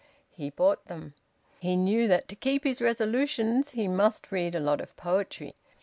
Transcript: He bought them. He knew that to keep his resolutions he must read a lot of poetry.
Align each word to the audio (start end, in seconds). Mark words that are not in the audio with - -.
He 0.31 0.49
bought 0.49 0.87
them. 0.87 1.13
He 1.59 1.75
knew 1.75 2.07
that 2.07 2.27
to 2.29 2.35
keep 2.35 2.63
his 2.63 2.81
resolutions 2.81 3.73
he 3.73 3.87
must 3.87 4.31
read 4.31 4.55
a 4.55 4.59
lot 4.59 4.81
of 4.81 4.95
poetry. 4.97 5.53